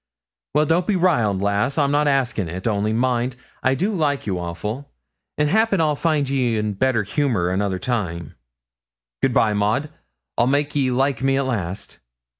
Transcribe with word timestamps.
Well, 0.55 0.65
don't 0.65 0.87
be 0.87 0.95
riled, 0.95 1.43
lass, 1.43 1.77
I'm 1.77 1.91
not 1.91 2.07
askin' 2.07 2.49
it; 2.49 2.65
only 2.65 2.91
mind, 2.91 3.35
I 3.61 3.75
do 3.75 3.93
like 3.93 4.25
you 4.25 4.39
awful, 4.39 4.89
and 5.37 5.47
'appen 5.51 5.79
I'll 5.79 5.95
find 5.95 6.27
ye 6.27 6.57
in 6.57 6.73
better 6.73 7.03
humour 7.03 7.49
another 7.49 7.77
time. 7.77 8.33
Good 9.21 9.35
bye, 9.35 9.53
Maud; 9.53 9.91
I'll 10.39 10.47
make 10.47 10.75
ye 10.75 10.89
like 10.89 11.21
me 11.21 11.37
at 11.37 11.45
last.' 11.45 11.99